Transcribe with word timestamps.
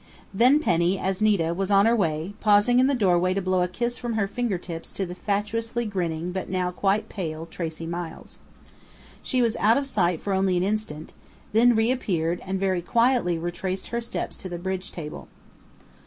Then 0.33 0.57
Penny, 0.59 0.97
as 0.97 1.21
Nita, 1.21 1.53
was 1.53 1.69
on 1.69 1.85
her 1.85 1.95
way, 1.95 2.33
pausing 2.39 2.79
in 2.79 2.87
the 2.87 2.95
doorway 2.95 3.35
to 3.35 3.41
blow 3.43 3.61
a 3.61 3.67
kiss 3.67 3.99
from 3.99 4.13
her 4.13 4.27
fingertips 4.27 4.91
to 4.93 5.05
the 5.05 5.13
fatuously 5.13 5.85
grinning 5.85 6.31
but 6.31 6.49
now 6.49 6.71
quite 6.71 7.07
pale 7.07 7.45
Tracey 7.45 7.85
Miles. 7.85 8.39
She 9.21 9.43
was 9.43 9.55
out 9.57 9.77
of 9.77 9.85
sight 9.85 10.19
for 10.19 10.33
only 10.33 10.57
an 10.57 10.63
instant, 10.63 11.13
then 11.53 11.75
reappeared 11.75 12.41
and 12.43 12.59
very 12.59 12.81
quietly 12.81 13.37
retraced 13.37 13.89
her 13.89 14.01
steps 14.01 14.37
to 14.37 14.49
the 14.49 14.57
bridge 14.57 14.91
table. 14.91 15.27